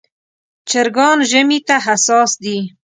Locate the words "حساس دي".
1.85-2.57